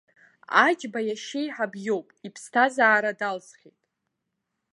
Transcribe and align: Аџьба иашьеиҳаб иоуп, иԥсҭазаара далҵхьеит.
Аџьба 0.65 0.99
иашьеиҳаб 1.03 1.73
иоуп, 1.85 2.07
иԥсҭазаара 2.27 3.11
далҵхьеит. 3.19 3.77